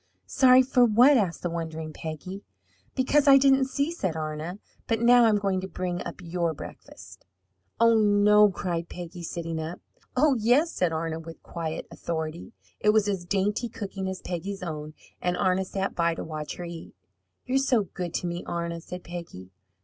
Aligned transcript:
"Sorry 0.25 0.63
for 0.63 0.83
what?" 0.83 1.15
asked 1.15 1.43
the 1.43 1.49
wondering 1.51 1.93
Peggy. 1.93 2.41
"Because 2.95 3.27
I 3.27 3.37
didn't 3.37 3.65
see," 3.65 3.91
said 3.91 4.15
Arna. 4.15 4.57
"But 4.87 4.99
now 4.99 5.25
I'm 5.25 5.35
going 5.37 5.61
to 5.61 5.67
bring 5.67 6.01
up 6.03 6.21
your 6.23 6.55
breakfast." 6.55 7.23
"Oh, 7.79 7.93
no!" 7.99 8.49
cried 8.49 8.89
Peggy, 8.89 9.21
sitting 9.21 9.59
up. 9.59 9.79
"Oh, 10.17 10.33
yes!" 10.39 10.71
said 10.71 10.91
Arna, 10.91 11.19
with 11.19 11.43
quiet 11.43 11.85
authority. 11.91 12.51
It 12.79 12.89
was 12.89 13.07
as 13.07 13.25
dainty 13.25 13.69
cooking 13.69 14.09
as 14.09 14.23
Peggy's 14.23 14.63
own, 14.63 14.95
and 15.21 15.37
Arna 15.37 15.65
sat 15.65 15.93
by 15.93 16.15
to 16.15 16.23
watch 16.23 16.55
her 16.55 16.65
eat. 16.65 16.95
"You're 17.45 17.59
so 17.59 17.83
good 17.83 18.11
to 18.15 18.25
me, 18.25 18.43
Arna!" 18.47 18.81
said 18.81 19.03
Peggy. 19.03 19.51